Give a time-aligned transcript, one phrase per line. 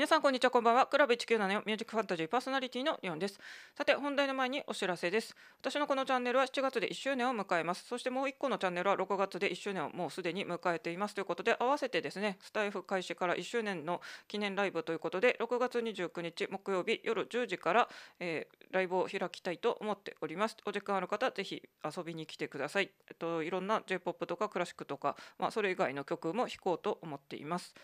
[0.00, 0.86] 皆さんこんにちはこんばんは。
[0.86, 3.38] クラブ197のミュージックファンタジーパーソナリティのリオンです。
[3.76, 5.36] さて本題の前にお知らせです。
[5.60, 7.84] 私のこのチャンネルは7月で1周年を迎えます。
[7.86, 11.14] そしてもう1個のチャンネルは6月で1周年をもうすでに迎えています。
[11.14, 17.88] ということで合わせてですねスタイフ開始から1周年の記念ライブということで6月29日木曜日夜10時から、
[18.20, 20.56] えー、ライブを開きたいと思っております。
[20.64, 22.90] お時間ある方ぜひ遊びに来てください。
[23.06, 27.74] えっといろんな J-POP とかクラシックとかまあそれ以外の曲も弾こうと思っています。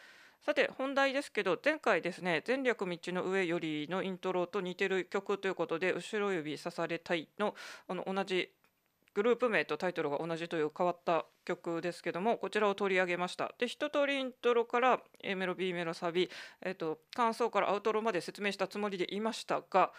[0.41, 7.55] さて本題ですけど前回ですね「前略道の上より」のイントロと似てる曲ということで「後ろ指刺されたいの」
[7.89, 8.53] あの同じ
[9.17, 13.55] グループ名とタイトルが同じという変わった曲ですけどもこちらを取り上げました。
[13.59, 16.29] で一通りイントロから A メロ B メロサビ、
[16.61, 19.91] えーと、感想からアウトロまで説明したつもりでいましたが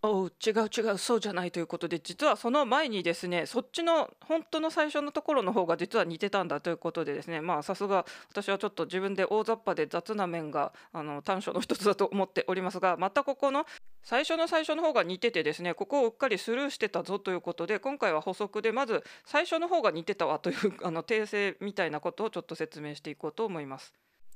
[0.00, 13.66] おう違う違うそうじゃないということで実はその前にですねそっちの本当の最初のところの方が実は似てたんだということでですねまあさすが私はちょっと自分で大雑把で雑な面があの短所の一つだと思っておりますがまたここの
[14.04, 23.92] 最初の最初の方が似ててですねここをうっかりスルーしてたぞということで今回は補足でまず最初の方が似てたわというあの訂正みたいなことをちょっと説明していこうと思います。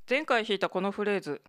[0.09, 1.41] 前回弾いたこのフレーズ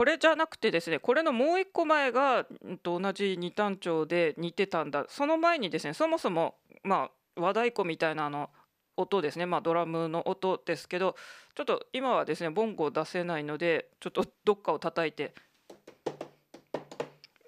[0.00, 5.04] これじゃなくてですねこれのもう一個前が、うん、と同じ二単調で似てたんだ。
[5.10, 8.48] その前にですねそもそもまあ和太鼓みたいなあの
[8.96, 9.44] 音ですね。
[9.44, 11.16] まあドラムの音ですけど
[11.54, 15.34] ちょっと今はですねボンゴを出せないのでちょっとどっかを叩いて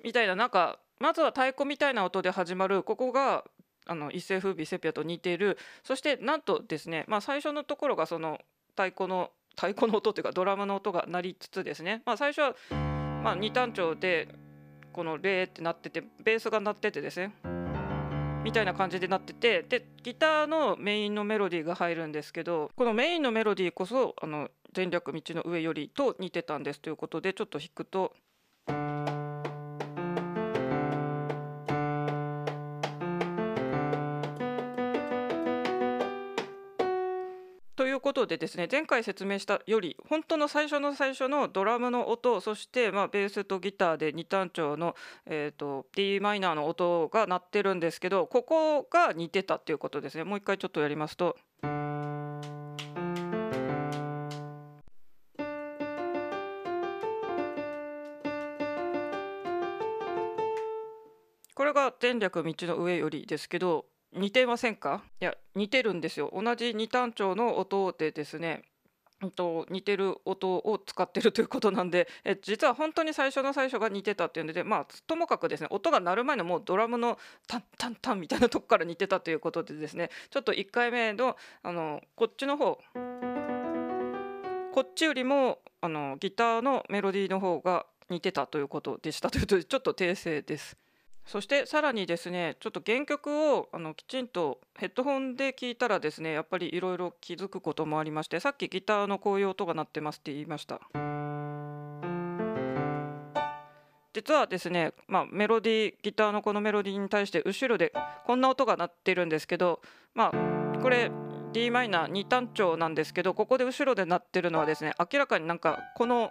[0.04, 2.82] みたいななんかまずは太鼓みたいな音で始まる。
[2.82, 3.44] ここが
[3.86, 5.56] あの一世風靡セピアと似ている。
[5.84, 8.38] そしてなんとですね、まあ、最初のところがその
[8.76, 12.54] 太鼓の太鼓の音というかドラムの音が鳴りつつですね、まあ、最初は
[13.22, 14.28] まあ二単調で
[14.92, 17.34] この「レー」ってなっててベースが鳴っててですね
[18.44, 28.14] みたいな感じでなっててでギターのメインのメロディーが入るんですけどこのメインのメロディーこそあの前略道の上よりと似てたんですということでちょっと弾くと。
[38.02, 51.36] ことでですね前回説明したより本当の最初の最初のドラムの音そしてまあベースとギターで二単調の、えーと、D マイナーの音が鳴ってるんですけどここが似てたっていうことですねもう一回ちょっとやりますと。
[61.54, 65.02] これが前略道の上よりですけど似てませんか？
[65.20, 68.62] いや似てるんですよ同じ二単調の音でですね
[69.36, 82.78] と似てる音を使ってるということなんでえ実は本当に最初の最初が似てたっていうのでまあともかくですね音が鳴る前のもうドラムのタンタンタンみたいなとこから似てたということでですねちょっと1回目のあのこっちの方
[84.72, 90.76] こっちよりもあのギターのメロディーの方が似てたということでしたということでちょっと訂正です。
[91.24, 100.80] そしてさらにですねちょっと原曲をあのきちんとヘッドホンで聞いたらですねやっぱりいろいろ気づくこともありましてさっきギターのこういう音が鳴ってますって言いました。
[104.14, 107.92] 実はですね、まあ、メロディーギターのこのメロディーに対して後ろで
[108.26, 109.80] こんな音が鳴ってるんですけど
[110.14, 111.10] まあこれ
[111.52, 116.30] d マイナー2単調なんですけどここで後ろで鳴ってるのはですね明らかになんかこの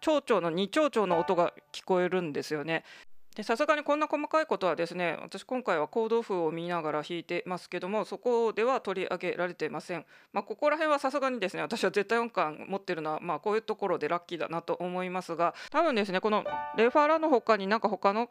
[0.00, 2.84] 長調の2長調の音が聞こえるんですよね。
[3.34, 16.44] でさすがにこんな細かいことはですね私今回はコード譜を見ながら弾いてますけどもそこでは取り上げられてません、まあ、ここら辺はさすがにですね私は絶対音感持ってるのはまあこういうところでラッキーだなと思いますが多分ですねこの
[16.76, 18.28] レファラの他になんか他の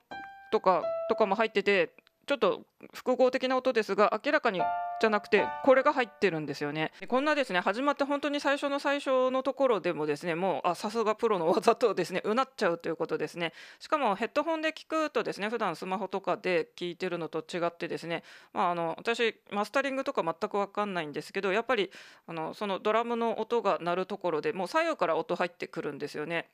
[0.51, 1.91] とかとかも入ってて
[2.25, 2.61] ちょっと
[2.93, 4.61] 複合的な音ですが明らかに
[5.03, 6.93] じゃなくてこれが入ってるんですよね。
[7.09, 13.51] こんなですね始まって本当に最初の最初のところでもですねもうあさすがプロの技とですねうなっちゃうということですね。
[13.81, 21.91] しかもヘッドホンで聞くとですね普段スマホとかで聞いてるのと違ってですねまああの私マスタリングとか全く分かんないんですけどやっぱり
[22.25, 26.47] あのそのドラムの音が鳴るところでもう左右から音入ってくるんですよね。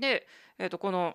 [0.00, 0.26] で、
[0.58, 1.14] えー、とこの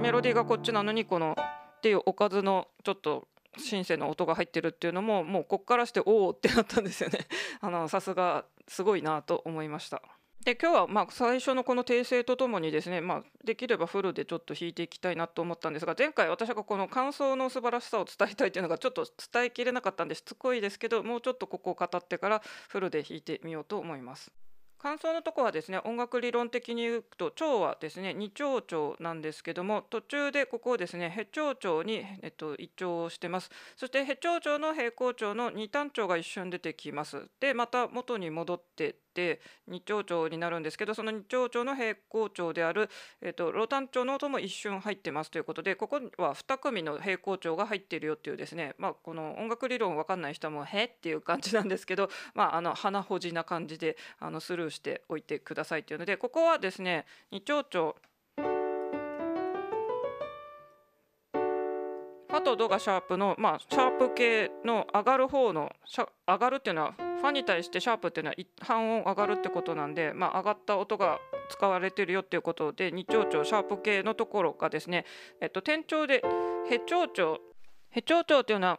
[0.00, 7.20] メロディーがこっちなのにこのっていうおかずのちょっとシンセの音が入ってるっていうのももうこっからしておおってなったんですよね
[7.60, 10.02] あのさすがすごいなと思いました
[10.44, 24.30] で今日はまあ最初のこの訂正とともにですね、まあ、できればフルでちょっと弾いていきたいなと思ったんですが前回私がこの感想の素晴らしさを伝えたいというのがちょっと伝えきれなかったんでしつこいですけどもうちょっとここを語ってからフルで弾いてみようと思います。
[24.78, 33.50] 感想のとこはですね音楽理論的に言うと腸はですね二腸腸なんですけども途中でここをですねヘ長調に、えっと、一調をしてます。
[33.76, 37.28] そしてヘ長調の平行調の2単調が一瞬出てきます。
[37.40, 42.90] でまた元に戻ってって二丁町になるんですけどその二丁町の平行調である、
[43.22, 57.96] えーと、ロタン調の音も一瞬入ってますということでここは2組の平行調が入っているよっていうですね、まあ、この音楽理論分かんない人も「へっていう感じなんですけど、まあ、あの鼻ほじな感じであのスルーしておいてくださいっていうのでここはですね二丁町
[62.36, 65.72] ファとドがシャープの、まあ、シャープ系の上がる方の
[66.28, 71.18] 上がるっていうのはファに対してシャープっていうのは半音上がるってことなんで、まあ、上がった音が
[71.48, 75.06] 使われてるよっていうことで二丁調シャープ系のところがですね、
[75.40, 76.22] えっと、転調で
[76.70, 77.38] へ長調
[77.92, 78.78] へ長調っていうのは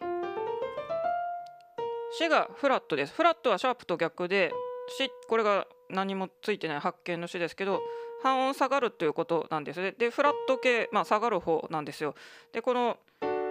[2.20, 3.14] シがフラットです。
[3.16, 4.54] フラットはシャープと逆で
[5.00, 7.82] シこれが何もついてない発見のシですけど
[8.22, 9.94] 半音下がるということなんですね。
[9.98, 12.14] でフラット系、まあ、下がる方なんですよ。
[12.54, 12.98] でこの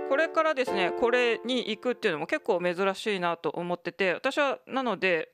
[0.09, 5.31] これからですねこれに行くっていうのも結構珍しいなと思ってて私はなので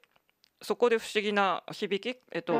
[0.62, 2.54] そこで不思議な響きえっと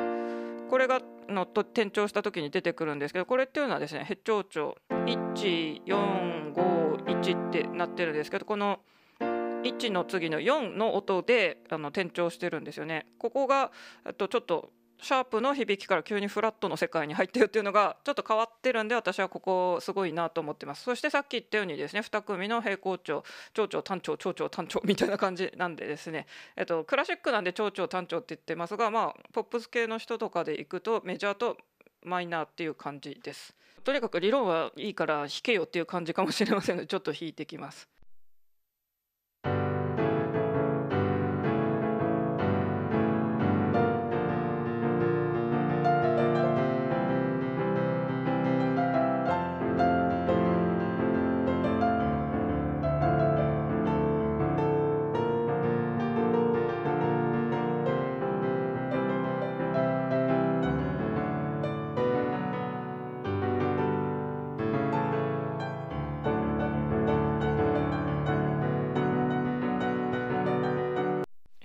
[0.69, 8.81] これがのと転調した時に出てくるんですけどこれっていうのはですねヘッ長調1451ってなってるんですけどこの
[9.21, 13.07] 1の次の4の音であの転調してるんですよね。
[13.19, 13.71] ここが
[14.19, 14.71] とちょっと
[15.03, 20.85] シャープの響きから急にフラットの世界に入ってるっていうのがちょっと変わってるんで私はここすごいなと思ってます。
[20.85, 26.27] そしてさっき言ったようにですね2組の平行調長調単調長調単調みたいな感じなんでですね。
[26.57, 31.57] えっとクラシックなんで長調単調って言ってますがまあポップス系の人とかで行くとメジャーと
[32.05, 33.57] マイナーっていう感じです。
[33.83, 37.89] とにかく理論はいいから弾けよっていう感じかもしれませんのでちょっと弾いてきます。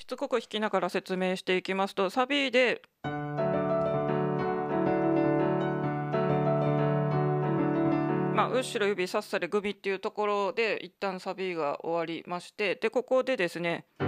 [0.07, 2.81] つこく弾きながら説明していきますとサビで
[8.33, 14.05] まあ、後ろ指さっさでグビっていうところで一旦サビが終わりましてでここでですねと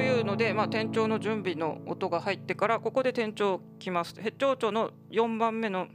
[0.00, 4.20] いうので、まあ、転調の準備の音が入ってからここで転調きます。
[4.20, 5.88] ヘッ長調の4番目の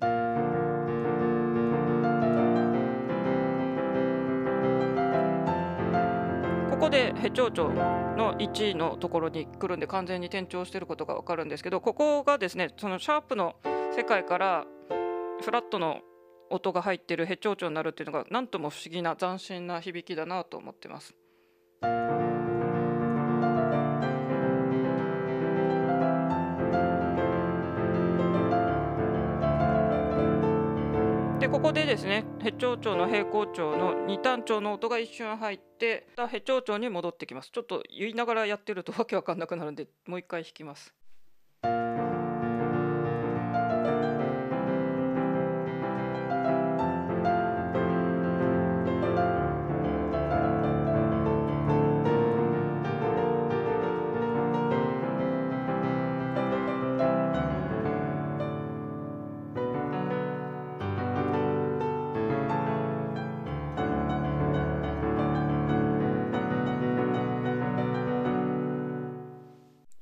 [6.83, 7.69] こでヘチョウチョ
[8.17, 13.55] の1位のところに来るんで完全に転調してることが分かるんですけどここがですねそのシャープの
[13.95, 14.65] 世界から
[15.41, 16.01] フラットの
[16.49, 21.15] 音が入ってるヘチョウチョになるっていうのが何とも不思議な斬新な響きだなと思ってます。
[31.39, 37.51] でここでですねヘチョウチョの平行調の二単調の音が一瞬入ってヘチョウチョに戻ってきます。
[37.51, 40.93] ちょっと言いながらやってるとわけわかんなくなるんでもう一回弾きます。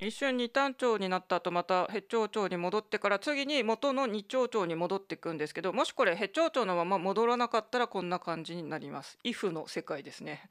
[0.03, 9.19] 一瞬二単調になった後またヘ長調に戻ってから次に元の二長調に戻っていくんですけどもしこれヘ長調のまま戻らなかったらこんな感じになります。
[9.23, 10.49] if の世界ですね。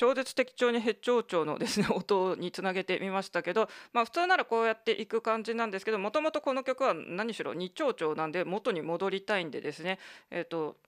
[0.00, 9.98] 超絶的調にヘッ長調のですね音につなげてみましたけど、 まあ、普通ならこうやっていく感じなんですけどもともとこの曲は何しろ二丁調なんで元に戻りたいんでですね
[10.30, 10.78] えっ、ー、と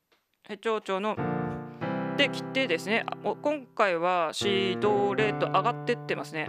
[0.44, 1.18] ヘッ長調の
[2.16, 6.48] で切ってですね今回はシードレと上がってってますね。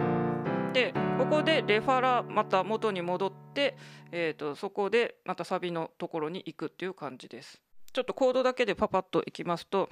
[0.72, 3.76] でここでレファラまた元に戻って、
[4.14, 7.62] えーとそこでまたサビのところに行くっていう感じです。
[7.92, 9.90] ちょっとコードだけでパパッといきますと。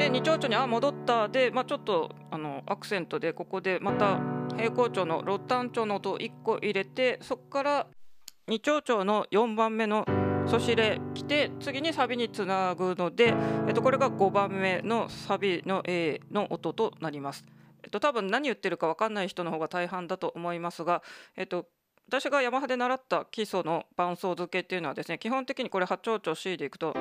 [0.00, 4.18] で二丁調に「あ戻った」で、まあ、ちょっとあのアクセントでここでまた
[4.56, 7.86] 平行調のロッタン調の音を1個入れてそこから
[8.48, 10.06] 二丁調の4番目の
[10.48, 13.34] 「ソシレ来て次にサビにつなぐので、
[13.68, 17.44] えっと、これが5番目のサビの A の音となります。
[17.82, 21.02] えっと、多分何言ってるか分かんない人の方が大半だと思いますが、
[21.36, 21.66] えっと、
[22.08, 26.94] 私がヤマハで習った基礎の伴奏付けっていうのはですね基本的にこれ8丁調 C でいくと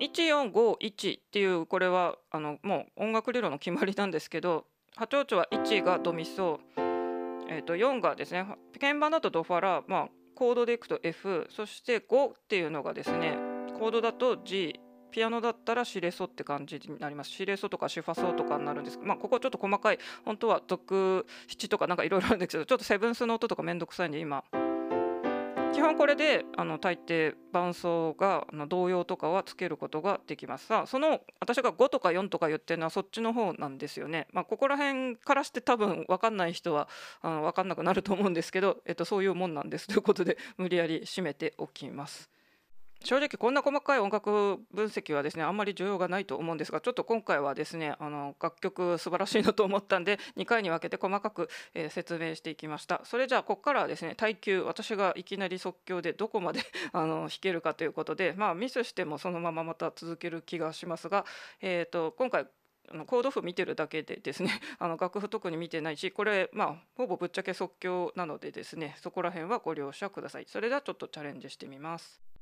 [0.00, 4.64] 1451っていうこれはあのもう音楽理論の決まりなんですけど
[4.96, 6.60] 波長長は1がドミソ、
[7.48, 8.46] えー、と4がですね
[8.80, 13.36] 鍵盤だとドファラ、まあ、コードでいくと F そして5っていうのがですね
[13.78, 17.30] コードだと G ピアノだったらシレソって感じになります。
[17.30, 24.44] シレソとかシファソとかになるんですけど、まあ、ここちょっと細かい本当は属七とかなんかいろいろあるんですけどちょっとセブンスの音とかめんどくさいんで今
[25.78, 30.66] 基本これであの大抵伴奏があの童謡とかはつけることができます。
[30.66, 36.88] さあその私が5とか4とか言ってるのはそっちの方なんですよね、まあ、ここら辺からして多分分かんない人は
[37.22, 39.86] あの分かんなくなると思うんですけど、えっと、そういうもんなんです。
[39.86, 42.28] ということで無理やり締めておきます。
[43.04, 53.00] 正直こんな細かい音楽分析はですねあんまり需要がないと思うんですがちょっと今回はですねあの楽曲素晴らしいなと思ったんで 2回に分けて細かく、えー、説明していきました。
[53.04, 56.60] それじゃあここからはですね耐久私がいきなり即興でどこまで
[56.92, 61.24] あの弾けるかということでまあミスしてもそのまままた続ける気がしますが、
[61.60, 62.46] えーと、今回
[63.06, 70.46] コード譜見てるだけでですね あの楽譜特に見てないしこれまあほぼぶっちゃけ即興なのでですねそこら辺はご了承ください。
[70.46, 72.37] それではちょっとチャレンジしてみます。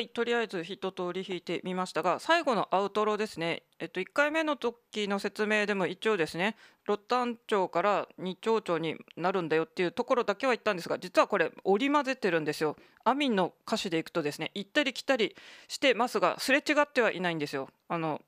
[0.00, 12.76] はいとりあえず一通り弾いてみましたが最後のアウトロですね、えっと、1回目の時の説明でも一応ですねロッタン調から2丁調になるんだよっていうところだけは言ったんですが実はこれ織り交ぜてるんですよ。
[13.04, 15.36] アミンの歌詞でいくとですね行ったり来たり
[15.68, 17.68] してますがすれ違ってはいないんですよ。
[17.88, 18.22] あの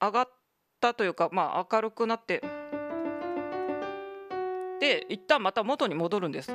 [0.00, 0.28] 上がっ
[0.80, 2.42] たというかまあ明るくなって
[4.80, 6.50] で一旦また元に戻るんです。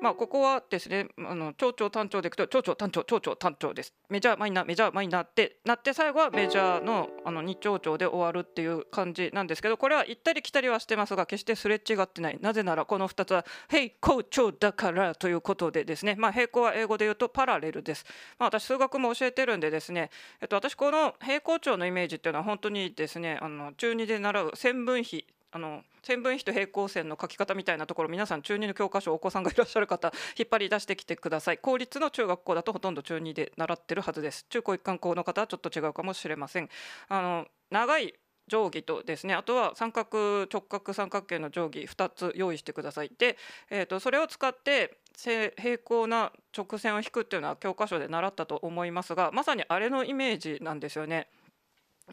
[0.00, 3.94] まあ、ここはですねあの長調短調でいくと町長単調短調長調短調です。
[4.08, 12.38] メジャーマイナーメジャーマイナーってなって最後はメジャーのあの2長で終わるっていう感じなんですけどこれは行ったり来たりはしてますが決してすれ違ってない。
[12.40, 18.04] なぜならこの2つは平行調だからということでですね、まあ、平行は英語で言うとパラレルです、
[18.38, 31.58] まあ、私数学も教えてるんでですね、えっと、私この平行調のイメージっていうのは本当にですねあの中2で習う線分比あの線分比と平行線の書き方みたいなところ皆さん中2の教科書お子さんがいらっしゃる方引っ張り出してきてください。
[31.58, 34.46] 公立の中学校だとほとんど中2で習ってるはずです。
[34.50, 36.68] 中高一貫校の方はちょっと違うかもしれません。
[37.08, 38.14] あの長い
[38.48, 43.12] 定規とですねあとは三角直角三角形の定規2つ用意してください。
[43.16, 43.36] で、
[43.70, 51.28] えーと、それを使って平行な直線を引くっていうのは教科書で習ったと思いますがまさにあれのイメージなんですよね。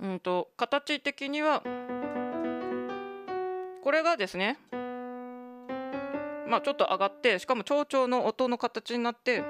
[0.01, 1.63] うんと形的には
[3.85, 4.57] これがですね
[6.47, 9.43] まあちょっと上がってしかも長調の音の形になって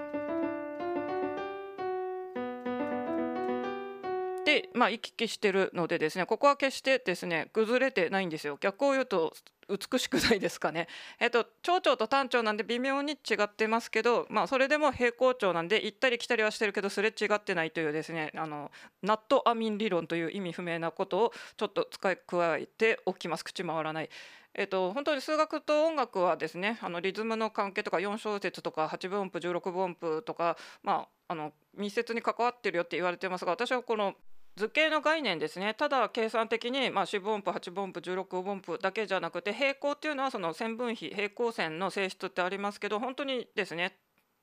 [4.46, 8.58] でまあ行き来してるのでですねここは決してですね崩れてないんですよ。
[8.60, 9.32] 逆を言うと
[9.70, 10.88] 美しくないですかね。
[11.20, 23.44] えっと長調と短調なんで微妙に違ってますけど、まあそれでも平行調なんで行ったり来たりはしてるけどすれ違ってないというですね、あのナットアミン理論という意味不明なことをちょっと使い加えておきます。
[23.44, 24.10] 口回らない。
[24.58, 34.16] えっと、本当に数学と音楽はですねあのリズムの関係とか4小節とか8分音符16分音符とか、まあ、あの密接に関わってるよって言われてますが私はこの
[34.58, 35.74] 図形の概念ですね。
[35.74, 43.98] ただ計算的に、まあ、四分音符8分音符16分音符だけじゃなくて平行っていうのはその線分比平行線の性質ってありますけど本当にですね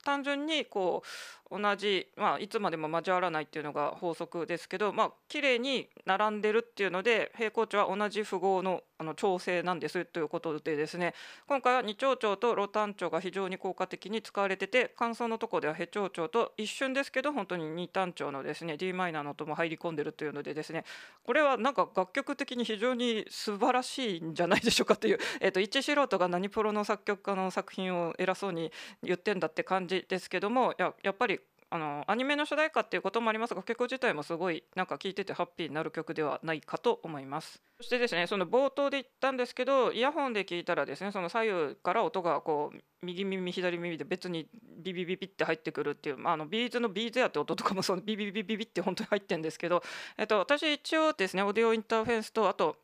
[0.04, 1.02] 単純にこ
[1.41, 11.12] う同じ、まあ、いつまでも交わらないっていうのが法則ですけど、まあ綺麗に並んでるっていうので平行値は同じ符号のあの調整なんですということでですね。
[11.48, 20.84] 今回は二長調とロ単調が非常に効果的に使われてて感想のとこではヘ長調と一瞬ですけど本当に二単調のですね d マイナーの音も入り込んでるというのでですね。
[21.24, 28.70] これはなんか楽曲的に非常に素晴らしいんじゃないでしょうかという、えー、と一素人が何プロの作曲家の作品を偉そうに
[29.02, 31.40] 言ってんだって感じですけどもややっぱり
[31.74, 37.62] あのアニメの主題歌っていうこともありますが曲自体もすごいなんか聴いててハッピーになる曲ではないかと思います。
[37.78, 44.48] そしてですねその冒頭で言ったんですけどイヤホンで聞いたらですねその左右から音がこう右耳左耳で別に
[44.82, 49.82] ビビビビって入ってくるっていう、まあ、あのビーズのビーズやって音とかもそのビビビビビって本当に入ってるんですけど、
[50.18, 52.76] えっと、私一応ですねオーディオインターフェースとあと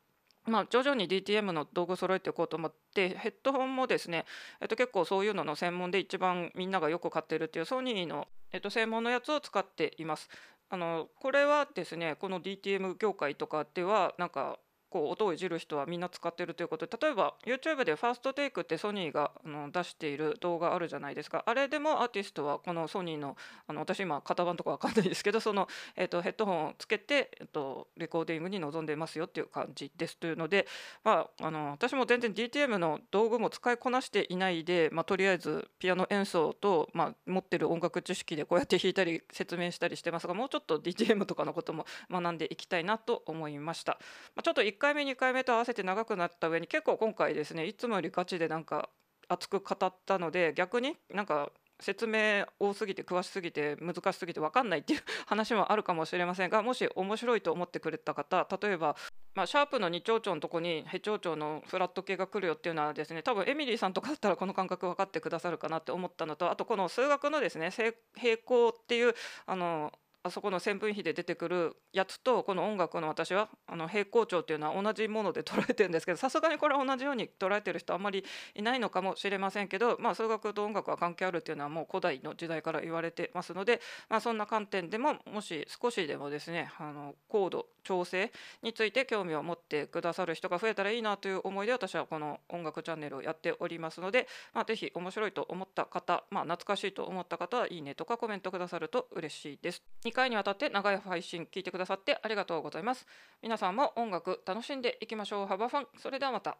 [0.49, 4.25] まあ、徐々に DTM の道具揃えていこうと思ってヘッドホンもですね、
[4.59, 10.29] えっと、結構そういうのの専門で一番みんながよく買ってるっていうソニーのえっと、専門のやつを使っています。
[10.71, 16.85] あのこれはですねこの DTM 業界とかではなんかこう音をいじる人はみんな使ってるということ。
[16.85, 21.43] で例えば YouTube で THE FIRST TAKE ってソニーがあの出している動画あるじゃないですか。
[21.45, 30.67] あれでもアーティストはこのソニーのあの私今型番とか分かんないですけどその、えーと、ヘッドホンをつけて、えーと、レコーディングに臨んでますよっていう感じですというので、
[31.03, 43.97] まあ、あの私も全然 DTM の道具も使いこなしていないで、まあ、とりあえずピアノ演奏と、まあ、持ってる音楽知識でこうやって弾いたり説明したりしてますがもうちょっと DTM とかのことも学んでいきたいなと思いました。
[44.35, 48.87] まあ、ちょっと1回目2回目と合わせて長くなった上に結構今回ですねいつもよりガチでなんか
[49.27, 58.95] 熱く語ったので逆になんか説明多すぎて詳しすぎて難しすぎて分かんないっていう話もあるかもしれませんがもし面白いと思ってくれた方例えば、
[59.35, 67.71] まあ、シャープの2丁々のとこにヘ長々のフラット系が来るよっていうのはですね多分エミリーさんとかだったらこの感覚分かってくださるかなって思ったのとあとこの数学のですね
[68.15, 69.13] 平行っていう
[69.45, 99.83] あのあそこの線分比で出てくるやつとこの音楽の私はあの平行調っていうのは同じもので捉えてるんですけど さすがにこれは同じように捉えてる人あんまりいないのかもしれませんけど、まあ、数学と音楽は関係あるっていうのはもう古代の時代から言われてますので、まあ、そんな観点でももし少しでもですねあの高度調整について興味を持ってくださる人が増えたらいいなという思いで私はこの音楽チャンネルをやっておりますので、まあ、ぜひ面白いと思った方、まあ、懐かしいと思った方はいいねとかコメントくださると嬉しいです。
[100.09, 103.05] 2回にわたって長い配信聞いてくださってありがとうございます。
[103.43, 105.45] 皆さんも音楽楽しんでいきましょう。
[105.45, 105.87] ハバファン。
[105.99, 106.57] それではまた。